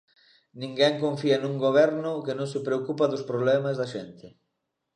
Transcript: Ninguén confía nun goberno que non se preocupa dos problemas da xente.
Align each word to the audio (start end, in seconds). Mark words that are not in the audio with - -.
Ninguén 0.61 0.93
confía 1.03 1.37
nun 1.39 1.55
goberno 1.65 2.23
que 2.25 2.33
non 2.37 2.47
se 2.53 2.59
preocupa 2.67 3.11
dos 3.11 3.23
problemas 3.29 3.75
da 3.77 3.87
xente. 3.93 4.27